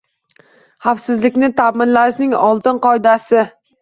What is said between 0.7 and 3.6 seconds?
Xavfsizlikni ta’minlashning oltin qoidasi